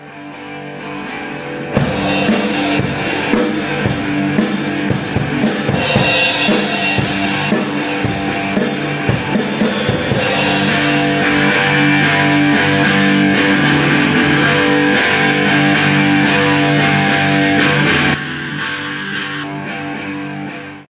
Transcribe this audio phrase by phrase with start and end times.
[0.00, 0.57] Bye.